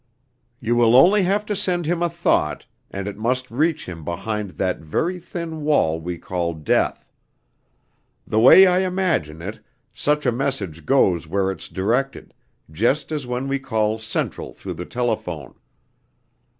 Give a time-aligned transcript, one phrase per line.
[0.59, 4.49] "You will only have to send him a thought, and it must reach him behind
[4.57, 7.13] that very thin wall we call death.
[8.25, 9.59] The way I imagine it,
[9.93, 12.33] such a message goes where it's directed,
[12.71, 15.53] just as when we call 'Central' through the telephone.